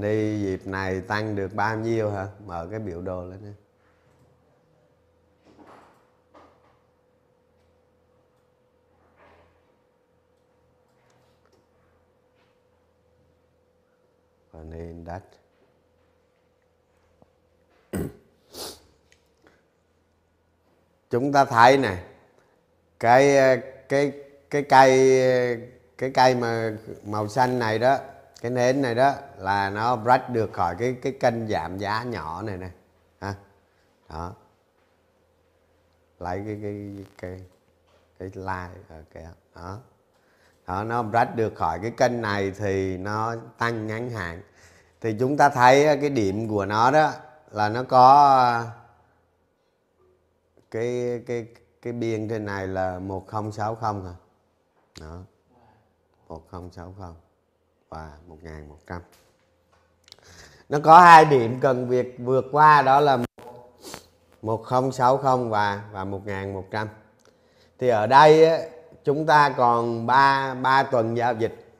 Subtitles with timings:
[0.00, 2.28] đi dịp này tăng được bao nhiêu hả?
[2.46, 3.52] Mở cái biểu đồ lên đi.
[14.50, 15.22] Và nên đất.
[21.10, 22.04] Chúng ta thấy này
[23.00, 23.36] cái
[23.88, 24.12] cái
[24.50, 25.20] cái cây
[25.98, 27.98] cái cây mà màu xanh này đó
[28.42, 32.42] cái nến này đó là nó break được khỏi cái cái kênh giảm giá nhỏ
[32.42, 32.70] này nè.
[33.20, 33.34] Ha.
[34.08, 34.32] Đó.
[36.18, 37.40] Lấy cái cái cái
[38.18, 39.30] cái like ở kìa.
[39.54, 39.78] Đó.
[40.66, 44.42] Đó, nó break được khỏi cái kênh này thì nó tăng ngắn hạn.
[45.00, 47.12] Thì chúng ta thấy ờ, cái điểm của nó đó
[47.50, 48.66] là nó có ờ,
[50.70, 51.46] cái cái
[51.82, 54.14] cái biên trên này là 1060 hả à.
[55.00, 55.18] đó.
[56.28, 57.21] 1060
[57.92, 59.00] và 1100
[60.68, 63.18] nó có hai điểm cần việc vượt qua đó là
[64.42, 66.88] 1060 và và 1100
[67.78, 68.58] thì ở đây á,
[69.04, 71.72] chúng ta còn 3 3 tuần giao dịch.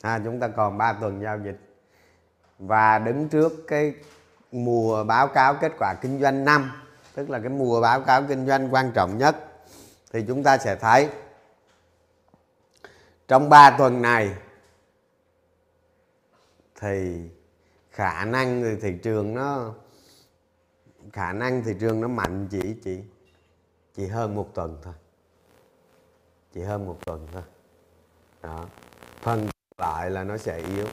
[0.00, 1.58] À, chúng ta còn 3 tuần giao dịch.
[2.58, 3.94] Và đứng trước cái
[4.52, 6.72] mùa báo cáo kết quả kinh doanh năm
[7.14, 9.36] tức là cái mùa báo cáo kinh doanh quan trọng nhất
[10.12, 11.08] thì chúng ta sẽ thấy
[13.28, 14.34] trong 3 tuần này
[16.84, 17.30] thì
[17.90, 19.74] khả năng thì thị trường nó,
[21.12, 23.00] khả năng thị trường nó mạnh chỉ chỉ
[23.94, 24.94] chỉ hơn một tuần thôi.
[26.54, 27.42] Chỉ hơn một tuần thôi.
[28.42, 28.66] Đó.
[29.20, 30.86] Phần lại là nó sẽ yếu.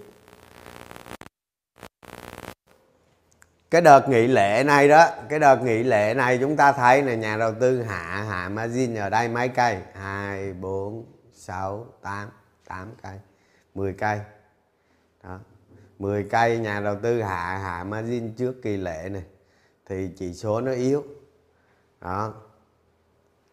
[3.71, 7.15] Cái đợt nghỉ lễ này đó, cái đợt nghỉ lễ này chúng ta thấy là
[7.15, 9.81] nhà đầu tư hạ hạ margin ở đây mấy cây?
[9.93, 12.29] Hai, bốn, sáu, tám
[12.67, 13.19] tám cây
[13.73, 14.19] 10 cây.
[15.23, 15.39] Đó.
[16.01, 19.23] 10 cây nhà đầu tư hạ hạ margin trước kỳ lễ này,
[19.89, 21.03] thì chỉ số nó yếu.
[22.01, 22.33] Đó.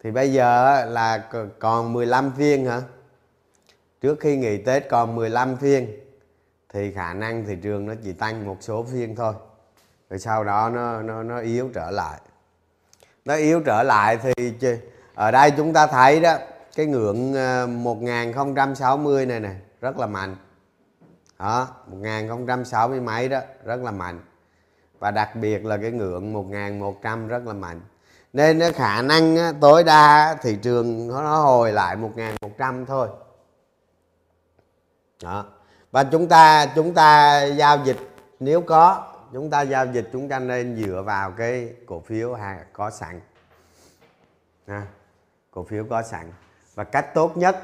[0.02, 2.82] Thì bây giờ là còn 15 phiên hả?
[4.00, 5.88] Trước khi nghỉ Tết còn 15 phiên,
[6.68, 9.34] thì khả năng thị trường nó chỉ tăng một số phiên thôi.
[10.10, 12.20] Rồi sau đó nó nó nó yếu trở lại.
[13.24, 14.32] Nó yếu trở lại thì
[15.14, 16.38] ở đây chúng ta thấy đó,
[16.76, 20.36] cái ngưỡng ờ, 1060 này nè, rất là mạnh
[21.38, 24.20] đó 1060 mấy đó rất là mạnh.
[24.98, 27.80] Và đặc biệt là cái ngưỡng 1100 rất là mạnh.
[28.32, 33.08] Nên cái khả năng tối đa thị trường nó hồi lại 1100 thôi.
[35.22, 35.44] Đó.
[35.90, 37.96] Và chúng ta chúng ta giao dịch
[38.40, 42.36] nếu có chúng ta giao dịch chúng ta nên dựa vào cái cổ phiếu
[42.72, 43.20] có sẵn.
[44.66, 44.86] À,
[45.50, 46.32] cổ phiếu có sẵn.
[46.74, 47.62] Và cách tốt nhất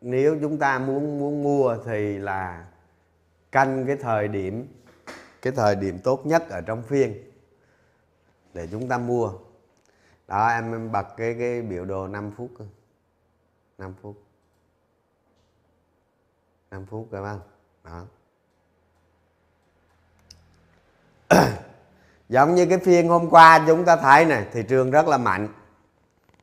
[0.00, 2.64] nếu chúng ta muốn muốn mua thì là
[3.56, 4.68] canh cái thời điểm
[5.42, 7.30] cái thời điểm tốt nhất ở trong phiên
[8.54, 9.32] để chúng ta mua.
[10.28, 12.50] Đó em, em bật cái cái biểu đồ 5 phút
[13.78, 14.22] 5 phút.
[16.70, 17.40] 5 phút các bạn
[17.84, 18.04] đó.
[22.28, 25.48] Giống như cái phiên hôm qua chúng ta thấy này thị trường rất là mạnh.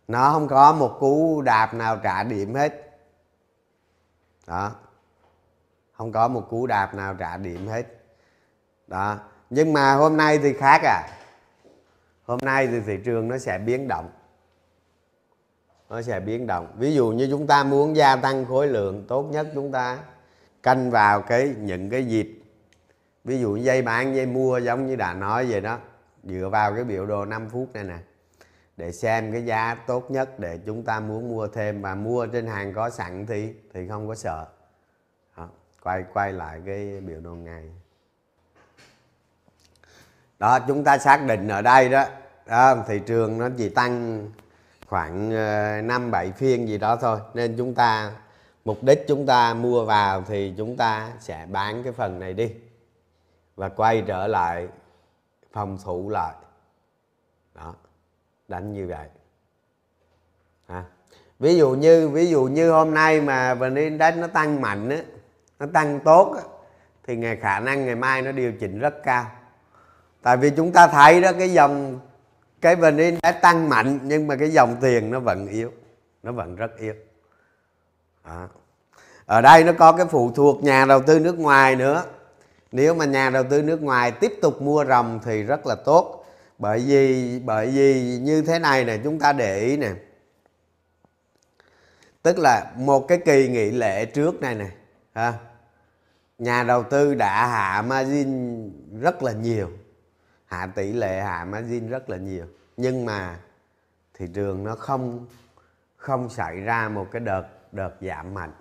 [0.08, 3.00] Nó không có một cú đạp nào trả điểm hết.
[4.48, 4.83] Đó
[6.04, 7.84] không có một cú đạp nào trả điểm hết.
[8.88, 9.18] Đó.
[9.50, 11.08] Nhưng mà hôm nay thì khác à.
[12.26, 14.10] Hôm nay thì thị trường nó sẽ biến động.
[15.90, 16.76] Nó sẽ biến động.
[16.78, 20.00] Ví dụ như chúng ta muốn gia tăng khối lượng, tốt nhất chúng ta
[20.64, 22.42] canh vào cái, những cái dịp.
[23.24, 25.80] Ví dụ dây bán, dây mua giống như đã nói vậy đó.
[26.24, 27.98] Dựa vào cái biểu đồ 5 phút này nè.
[28.78, 31.82] Để xem cái giá tốt nhất để chúng ta muốn mua thêm.
[31.82, 34.46] Và mua trên hàng có sẵn thì thì không có sợ
[35.84, 37.64] quay quay lại cái biểu đồ ngày.
[40.40, 42.06] Đó chúng ta xác định ở đây đó,
[42.46, 44.26] đó thị trường nó chỉ tăng
[44.88, 47.20] khoảng ờ, năm bảy phiên gì đó thôi.
[47.34, 48.12] Nên chúng ta
[48.66, 52.54] mục đích chúng ta mua vào thì chúng ta sẽ bán cái phần này đi.
[53.56, 54.68] Và quay trở lại
[55.52, 56.34] phòng thủ lại.
[57.56, 57.76] Đó
[58.48, 59.08] đánh như vậy.
[60.68, 60.84] À.
[61.40, 65.02] ví dụ như ví dụ như hôm nay mà vn index nó tăng mạnh á
[65.60, 66.36] nó tăng tốt
[67.08, 69.26] thì ngày khả năng ngày mai nó điều chỉnh rất cao
[70.22, 72.00] tại vì chúng ta thấy đó, cái dòng,
[72.62, 75.72] cái vn index tăng mạnh, nhưng mà cái dòng tiền nó vẫn yếu,
[76.24, 76.94] nó vẫn rất yếu
[78.26, 78.48] đó.
[79.26, 82.04] ở đây nó có cái phụ thuộc nhà đầu tư nước ngoài nữa
[82.72, 86.26] nếu mà nhà đầu tư nước ngoài tiếp tục mua ròng thì rất là tốt
[86.58, 89.92] bởi vì bởi vì như thế này nè, chúng ta để ý nè
[92.22, 94.72] tức là một cái kỳ nghỉ lễ trước này này
[95.14, 95.34] ha
[96.38, 99.70] nhà đầu tư đã hạ margin rất là nhiều.
[100.46, 102.46] Hạ tỷ lệ hạ margin rất là nhiều.
[102.78, 103.40] Nhưng mà
[104.14, 105.28] thị trường nó không
[105.96, 108.52] không xảy ra một cái đợt đợt giảm mạnh.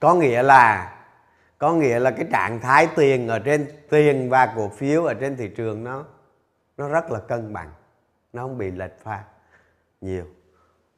[0.00, 0.96] Có nghĩa là,
[1.58, 5.36] có nghĩa là cái trạng thái tiền ở trên, tiền và cổ phiếu ở trên
[5.36, 6.04] thị trường nó
[6.76, 7.72] nó rất là cân bằng.
[8.32, 9.24] Nó không bị lệch pha
[10.00, 10.24] nhiều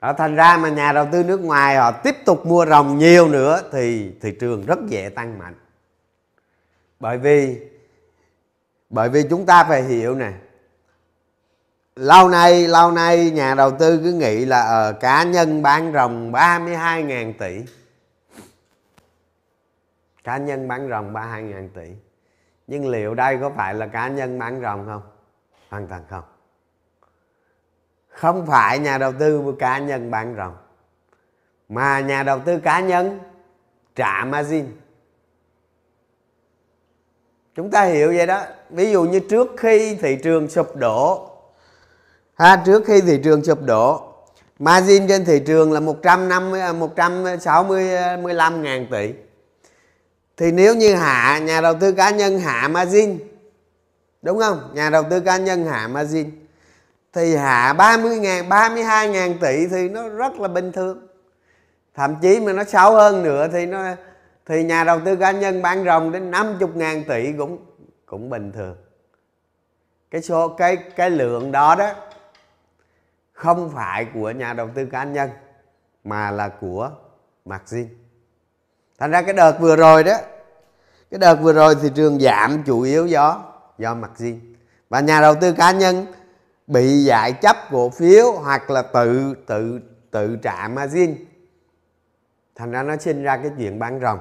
[0.02, 3.28] đó, thành ra mà nhà đầu tư nước ngoài họ tiếp tục mua rồng nhiều
[3.28, 5.54] nữa thì thị trường rất dễ tăng mạnh.
[7.00, 7.60] Bởi vì
[8.90, 10.32] bởi vì chúng ta phải hiểu nè,
[11.96, 16.32] lâu nay lâu nay nhà đầu tư cứ nghĩ là ở cá nhân bán rồng
[16.32, 17.60] 32.000 tỷ.
[20.24, 21.90] Cá nhân bán rồng 32.000 tỷ.
[22.66, 25.02] Nhưng liệu đây có phải là cá nhân bán rồng không?
[25.68, 26.24] Hoàn toàn không
[28.22, 30.56] không phải nhà đầu tư cá nhân bán rồng,
[31.68, 33.20] mà nhà đầu tư cá nhân
[33.96, 34.66] trả margin.
[37.56, 38.42] Chúng ta hiểu vậy đó.
[38.70, 41.30] Ví dụ như trước khi thị trường sụp đổ,
[42.34, 44.02] ha, trước khi thị trường sụp đổ,
[44.58, 49.12] margin trên thị trường là 150 165 à, ngàn tỷ.
[50.36, 53.18] Thì nếu như hạ, nhà đầu tư cá nhân hạ margin,
[54.22, 54.70] đúng không?
[54.74, 56.41] Nhà đầu tư cá nhân hạ margin
[57.12, 61.06] thì hạ 30 ngàn 32 ngàn tỷ thì nó rất là bình thường.
[61.94, 63.84] Thậm chí mà nó xấu hơn nữa thì nó,
[64.46, 67.58] thì nhà đầu tư cá nhân bán rồng đến 50 ngàn tỷ cũng
[68.06, 68.76] cũng bình thường.
[70.10, 71.90] Cái số, cái cái lượng đó đó
[73.32, 75.30] không phải của nhà đầu tư cá nhân,
[76.04, 76.90] mà là của
[77.44, 77.88] margin
[78.98, 80.14] thành ra cái đợt vừa rồi đó,
[81.10, 83.42] cái đợt vừa rồi thị trường giảm chủ yếu do
[83.78, 84.54] do margin
[84.88, 86.06] và nhà đầu tư cá nhân
[86.66, 89.80] bị giải chấp cổ phiếu hoặc là tự tự
[90.10, 91.16] tự trả margin
[92.54, 94.18] thành ra nó sinh ra cái chuyện bán rồng.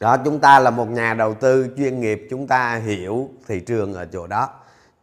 [0.00, 3.94] Đó chúng ta là một nhà đầu tư chuyên nghiệp chúng ta hiểu thị trường
[3.94, 4.50] ở chỗ đó.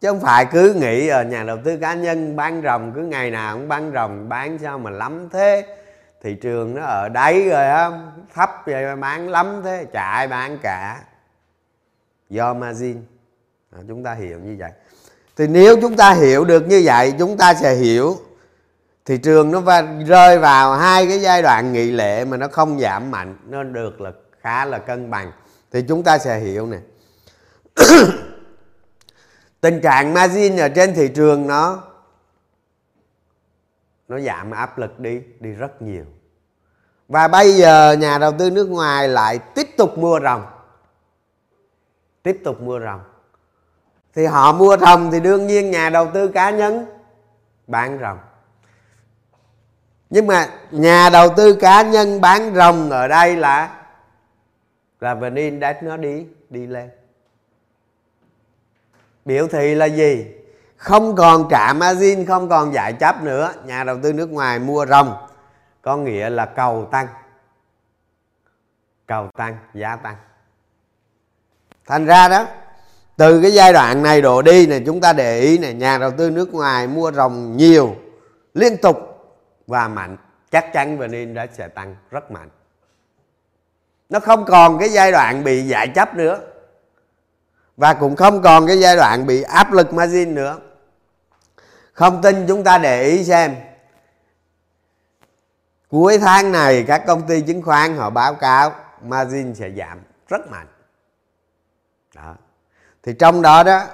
[0.00, 3.30] Chứ không phải cứ nghĩ ở nhà đầu tư cá nhân bán rồng cứ ngày
[3.30, 5.76] nào cũng bán rồng bán sao mà lắm thế?
[6.22, 7.90] Thị trường nó ở đáy rồi á
[8.34, 11.02] thấp rồi bán lắm thế chả ai bán cả.
[12.28, 13.04] Do margin.
[13.70, 14.70] À, chúng ta hiểu như vậy
[15.40, 18.16] thì nếu chúng ta hiểu được như vậy, chúng ta sẽ hiểu.
[19.04, 19.62] Thị trường nó
[20.06, 24.00] rơi vào hai cái giai đoạn nghị lệ mà nó không giảm mạnh, nó được
[24.00, 25.32] là khá là cân bằng.
[25.72, 26.78] Thì chúng ta sẽ hiểu nè.
[29.60, 31.82] Tình trạng margin ở trên thị trường nó
[34.08, 36.04] nó giảm áp lực đi đi rất nhiều.
[37.08, 40.42] Và bây giờ nhà đầu tư nước ngoài lại tiếp tục mua rồng
[42.22, 43.00] tiếp tục mua rồng
[44.14, 46.86] thì họ mua rồng thì đương nhiên nhà đầu tư cá nhân
[47.66, 48.18] bán rồng
[50.10, 53.76] nhưng mà nhà đầu tư cá nhân bán rồng ở đây là
[55.00, 56.90] là vn index nó đi đi lên.
[59.24, 60.26] Biểu thị là gì?
[60.76, 63.52] Không còn trả margin, không còn giải chấp nữa.
[63.64, 65.26] Nhà đầu tư nước ngoài mua rồng
[65.82, 67.06] có nghĩa là cầu tăng.
[69.06, 70.16] Cầu tăng, giá tăng.
[71.86, 72.46] Thành ra đó
[73.20, 76.10] từ cái giai đoạn này đổ đi này chúng ta để ý này nhà đầu
[76.10, 77.96] tư nước ngoài mua rồng nhiều,
[78.54, 78.96] liên tục
[79.66, 80.16] và mạnh.
[80.50, 82.48] Chắc chắn vn đã sẽ tăng rất mạnh.
[84.08, 86.40] Nó không còn cái giai đoạn bị giải chấp nữa.
[87.76, 90.58] Và cũng không còn cái giai đoạn bị áp lực margin nữa.
[91.92, 93.56] Không tin chúng ta để ý xem.
[95.88, 98.72] Cuối tháng này, các công ty chứng khoán họ báo cáo
[99.02, 99.98] margin sẽ giảm
[100.28, 100.66] rất mạnh.
[102.14, 102.34] Đó
[103.02, 103.86] thì trong đó đó,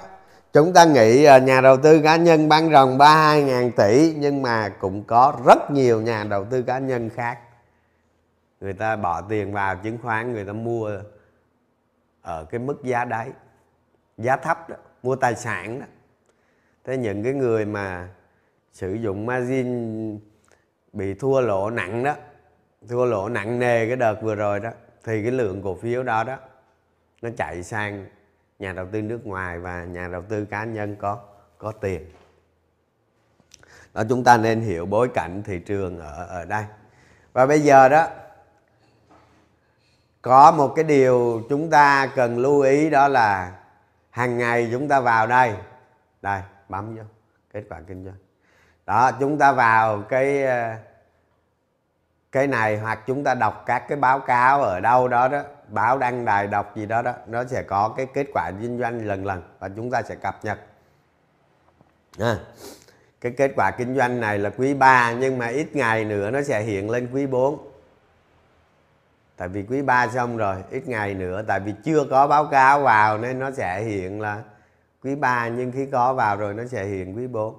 [0.53, 4.41] chúng ta nghĩ à, nhà đầu tư cá nhân bán rồng 32 ngàn tỷ, nhưng
[4.41, 7.39] mà cũng có rất nhiều nhà đầu tư cá nhân khác.
[8.61, 10.91] Người ta bỏ tiền vào chứng khoán, người ta mua
[12.21, 13.29] ở cái mức giá đáy,
[14.17, 15.85] giá thấp đó, mua tài sản đó.
[16.85, 18.07] Thế những cái người mà
[18.73, 20.19] sử dụng margin
[20.93, 22.15] bị thua lỗ nặng đó,
[22.89, 24.69] thua lỗ nặng nề cái đợt vừa rồi đó,
[25.03, 26.37] thì cái lượng cổ phiếu đó đó,
[27.21, 28.05] nó chạy sang
[28.59, 31.19] nhà đầu tư nước ngoài và nhà đầu tư cá nhân có
[31.57, 32.05] có tiền.
[33.93, 36.63] Đó, chúng ta nên hiểu bối cảnh thị trường ở ở đây.
[37.33, 38.07] Và bây giờ đó,
[40.21, 43.59] có một cái điều chúng ta cần lưu ý đó là
[44.09, 45.53] hàng ngày chúng ta vào đây.
[46.21, 47.03] Đây, bấm vô,
[47.53, 48.17] kết quả kinh doanh.
[48.85, 50.75] Đó, chúng ta vào cái ờ,
[52.31, 55.97] cái này hoặc chúng ta đọc các cái báo cáo ở đâu đó đó báo
[55.97, 59.25] đăng đài đọc gì đó đó nó sẽ có cái kết quả kinh doanh lần
[59.25, 60.59] lần và chúng ta sẽ cập nhật.
[62.19, 62.37] À,
[63.21, 66.41] cái kết quả kinh doanh này là quý 3 nhưng mà ít ngày nữa nó
[66.41, 67.71] sẽ hiện lên quý 4
[69.37, 72.81] tại vì quý 3 xong rồi ít ngày nữa tại vì chưa có báo cáo
[72.81, 74.41] vào nên nó sẽ hiện là
[75.03, 77.55] quý 3 nhưng khi có vào rồi nó sẽ hiện quý 4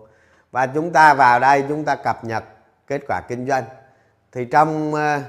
[0.51, 2.45] và chúng ta vào đây chúng ta cập nhật
[2.87, 3.65] kết quả kinh doanh
[4.33, 5.21] thì trong ờ,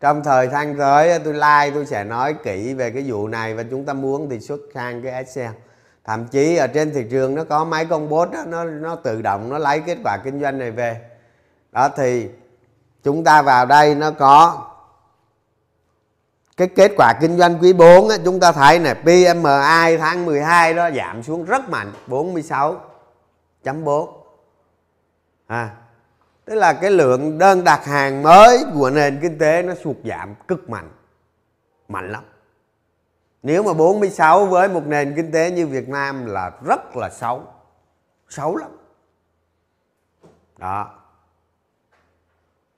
[0.00, 3.64] trong thời gian tới tôi like tôi sẽ nói kỹ về cái vụ này và
[3.70, 5.50] chúng ta muốn thì xuất sang cái Excel.
[6.04, 9.22] Thậm chí ở trên thị trường nó có máy con bot đó, nó nó tự
[9.22, 11.00] động nó lấy kết quả kinh doanh này về.
[11.72, 12.28] Đó thì
[13.02, 14.66] chúng ta vào đây nó có
[16.56, 20.74] cái kết quả kinh doanh quý 4 á, chúng ta thấy này PMI tháng 12
[20.74, 24.08] đó giảm xuống rất mạnh 46.4
[25.46, 25.70] à,
[26.46, 30.34] tức là cái lượng đơn đặt hàng mới của nền kinh tế nó sụt giảm
[30.48, 30.90] cực mạnh
[31.88, 32.24] mạnh lắm.
[33.42, 37.42] Nếu mà 46 với một nền kinh tế như Việt Nam là rất là xấu
[38.28, 38.70] xấu lắm.
[40.58, 40.90] Đó.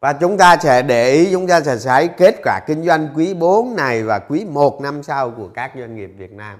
[0.00, 3.34] Và chúng ta sẽ để ý, chúng ta sẽ thấy kết quả kinh doanh quý
[3.34, 6.58] 4 này và quý 1 năm sau của các doanh nghiệp Việt Nam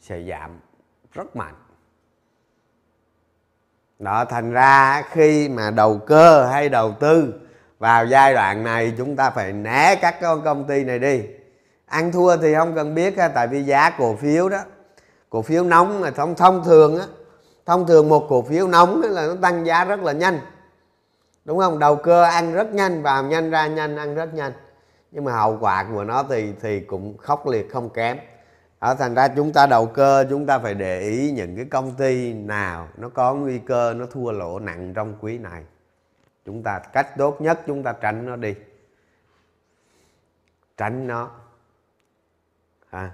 [0.00, 0.60] sẽ giảm
[1.12, 1.54] rất mạnh
[4.00, 7.34] đó, thành ra khi mà đầu cơ hay đầu tư
[7.78, 11.22] vào giai đoạn này, chúng ta phải né các công ty này đi.
[11.86, 14.58] Ăn thua thì không cần biết tại vì giá cổ phiếu đó,
[15.30, 17.06] cổ phiếu nóng là thông thông thường á,
[17.66, 20.40] thông thường một cổ phiếu nóng là nó tăng giá rất là nhanh.
[21.44, 21.78] Đúng không?
[21.78, 24.52] Đầu cơ ăn rất nhanh, vào nhanh ra nhanh, ăn rất nhanh.
[25.10, 28.18] Nhưng mà hậu quả của nó thì thì cũng khốc liệt không kém
[28.80, 31.94] ở thành ra chúng ta đầu cơ chúng ta phải để ý những cái công
[31.94, 35.64] ty nào nó có nguy cơ nó thua lỗ nặng trong quý này.
[36.44, 38.54] Chúng ta cách tốt nhất chúng ta tránh nó đi.
[40.76, 41.30] Tránh nó.
[42.90, 43.10] À,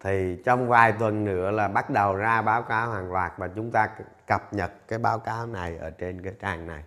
[0.00, 3.70] thì trong vài tuần nữa là bắt đầu ra báo cáo hàng loạt và chúng
[3.70, 3.88] ta
[4.26, 6.82] cập nhật cái báo cáo này ở trên cái trang này.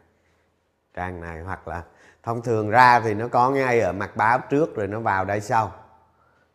[0.94, 1.84] Trang này hoặc là
[2.24, 5.42] thông thường ra thì nó có ngay ở mặt báo trước rồi nó vào đây
[5.42, 5.72] sau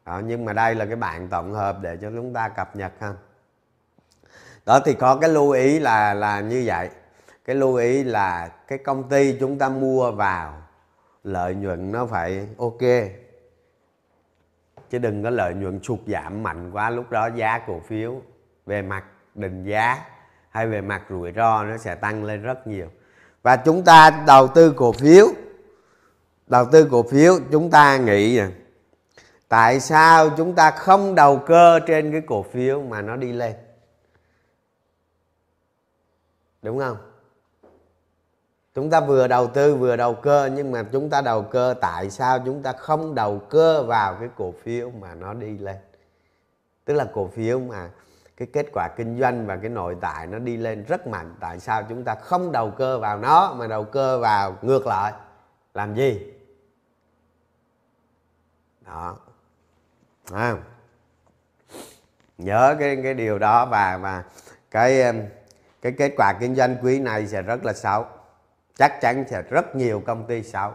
[0.06, 2.92] đó, nhưng mà đây là cái bạn tổng hợp để cho chúng ta cập nhật
[3.00, 3.12] ha.
[4.66, 6.88] Đó thì có cái lưu ý là là như vậy.
[7.44, 10.62] Cái lưu ý là cái công ty chúng ta mua vào
[11.25, 12.80] lợi nhuận nó phải ok.
[14.90, 18.23] Chứ đừng có lợi nhuận sụt giảm mạnh quá lúc đó giá cổ phiếu
[18.66, 20.04] về mặt định giá
[20.50, 22.87] hay về mặt rủi ro nó sẽ tăng lên rất nhiều.
[23.42, 25.26] Và chúng ta đầu tư cổ phiếu.
[26.46, 28.52] Đầu tư cổ phiếu chúng ta nghĩ rằng
[29.54, 33.54] tại sao chúng ta không đầu cơ trên cái cổ phiếu mà nó đi lên?
[36.62, 36.96] Đúng không?
[38.75, 42.11] Chúng ta vừa đầu tư vừa đầu cơ, nhưng mà chúng ta đầu cơ, tại
[42.11, 45.76] sao chúng ta không đầu cơ vào cái cổ phiếu mà nó đi lên?
[46.84, 47.90] Tức là cổ phiếu mà
[48.37, 51.61] cái kết quả kinh doanh và cái nội tại nó đi lên rất mạnh, tại
[51.61, 55.12] sao chúng ta không đầu cơ vào nó mà đầu cơ vào ngược lại?
[55.75, 56.32] Làm gì?
[58.87, 59.16] Đó
[60.33, 60.57] à.
[62.38, 64.23] nhớ cái cái điều đó và và
[64.71, 65.02] cái
[65.83, 68.07] cái kết quả kinh doanh quý này sẽ rất là xấu.
[68.78, 70.73] Chắc chắn sẽ rất nhiều công ty xấu.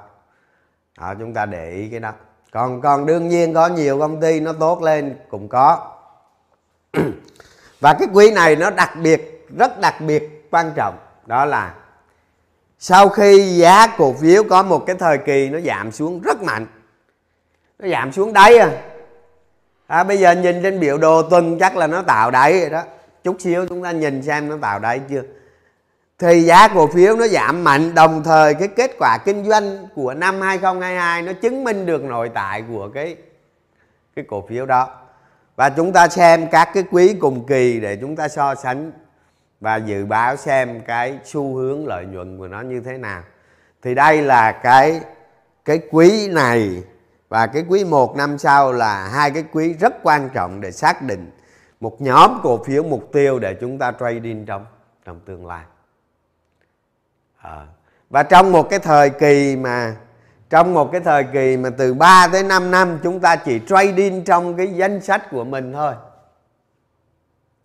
[0.97, 2.13] Đó, chúng ta để ý cái đó.
[2.51, 5.95] Còn còn đương nhiên có nhiều công ty nó tốt lên cũng có.
[7.79, 10.97] Và cái quý này nó đặc biệt rất đặc biệt quan trọng.
[11.25, 11.75] Đó là
[12.79, 16.65] sau khi giá cổ phiếu có một cái thời kỳ nó giảm xuống rất mạnh.
[17.79, 18.81] Nó giảm xuống đáy à,
[19.89, 22.83] à bây giờ nhìn trên biểu đồ tuần chắc là nó tạo đáy rồi đó.
[23.23, 25.21] Chút xíu chúng ta nhìn xem nó tạo đáy chưa.
[26.19, 30.13] Thì giá cổ phiếu nó giảm mạnh, đồng thời cái kết quả kinh doanh của
[30.13, 33.15] năm 2022 nó chứng minh được nội tại của cái
[34.15, 34.89] cái cổ phiếu đó.
[35.55, 38.91] Và chúng ta xem các cái quý cùng kỳ để chúng ta so sánh
[39.59, 43.21] và dự báo xem cái xu hướng lợi nhuận của nó như thế nào.
[43.81, 45.01] Thì đây là cái
[45.65, 46.83] cái quý này
[47.29, 51.01] và cái quý 1 năm sau là hai cái quý rất quan trọng để xác
[51.01, 51.31] định
[51.79, 54.65] một nhóm cổ phiếu mục tiêu để chúng ta trading trong
[55.05, 55.63] trong tương lai.
[57.41, 57.67] À.
[58.09, 59.95] và trong một cái thời kỳ mà,
[60.49, 64.23] trong một cái thời kỳ mà từ 3 tới 5 năm chúng ta chỉ trading
[64.23, 65.93] trong cái danh sách của mình thôi.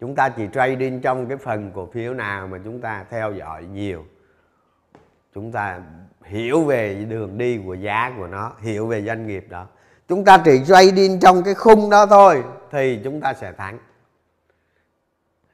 [0.01, 3.65] Chúng ta chỉ trading trong cái phần cổ phiếu nào mà chúng ta theo dõi
[3.65, 4.05] nhiều
[5.35, 5.81] chúng ta
[6.25, 9.67] hiểu về đường đi của giá của nó, hiểu về doanh nghiệp đó.
[10.09, 13.79] Chúng ta chỉ trading trong cái khung đó thôi thì chúng ta sẽ thắng.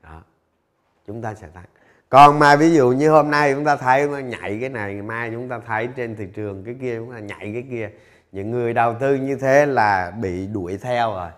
[0.03, 0.23] Đó.
[1.07, 1.65] chúng ta sẽ thắng.
[2.09, 5.31] Còn mà ví dụ như hôm nay chúng ta thấy nhảy cái này ngày mai
[5.31, 7.91] chúng ta thấy trên thị trường cái kia chúng ta nhảy cái kia,
[8.33, 11.31] những người đầu tư như thế là bị đuổi theo rồi.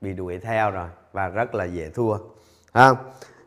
[0.00, 2.18] Bị đuổi theo rồi và rất là dễ thua.
[2.72, 2.96] Không?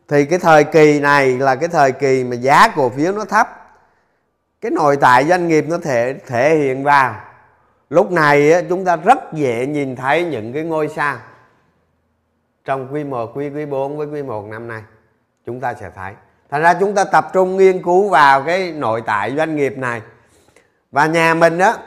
[0.07, 3.47] Thì cái thời kỳ này là cái thời kỳ mà giá cổ phiếu nó thấp.
[4.61, 7.15] Cái nội tại doanh nghiệp nó thể thể hiện vào.
[7.89, 11.17] Lúc này chúng ta rất dễ nhìn thấy những cái ngôi sao
[12.65, 14.81] trong quý 1, quý quý 4 với quý 1 năm nay.
[15.45, 16.13] Chúng ta sẽ thấy.
[16.49, 20.01] Thành ra chúng ta tập trung nghiên cứu vào cái nội tại doanh nghiệp này.
[20.91, 21.77] Và nhà mình đó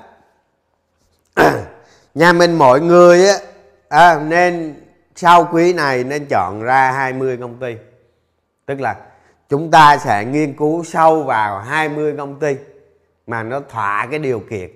[2.15, 3.37] nhà mình mọi người á
[3.89, 4.75] à, nên
[5.17, 7.77] sau quý này nên chọn ra 20 công ty
[8.67, 8.97] tức là
[9.49, 12.57] chúng ta sẽ nghiên cứu sâu vào 20 công ty
[13.27, 14.71] mà nó thỏa cái điều kiện.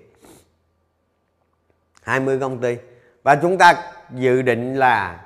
[2.02, 2.76] 20 công ty.
[3.22, 5.24] Và chúng ta dự định là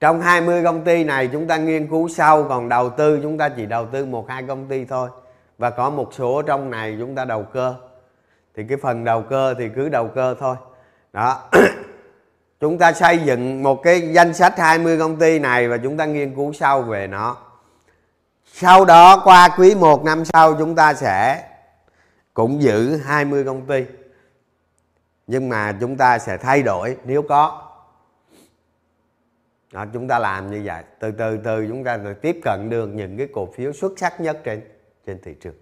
[0.00, 3.48] trong 20 công ty này chúng ta nghiên cứu sâu, còn đầu tư chúng ta
[3.48, 5.08] chỉ đầu tư một, hai công ty thôi.
[5.58, 7.74] Và có một số trong này chúng ta đầu cơ.
[8.56, 10.56] Thì cái phần đầu cơ thì cứ đầu cơ thôi.
[11.12, 11.48] Đó.
[12.60, 16.04] Chúng ta xây dựng một cái danh sách 20 công ty này và chúng ta
[16.04, 17.36] nghiên cứu sâu về nó
[18.52, 21.48] sau đó qua quý 1 năm sau chúng ta sẽ
[22.34, 23.84] cũng giữ 20 công ty.
[25.26, 27.68] Nhưng mà chúng ta sẽ thay đổi nếu có.
[29.72, 30.82] Đó, chúng ta làm như vậy.
[30.98, 34.40] Từ từ từ chúng ta tiếp cận được những cái cổ phiếu xuất sắc nhất
[34.44, 34.60] trên
[35.06, 35.61] trên thị trường.